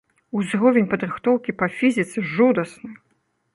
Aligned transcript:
Узровень 0.37 0.87
падрыхтоўкі 0.93 1.55
па 1.61 1.69
фізіцы 1.77 2.25
жудасны. 2.35 2.91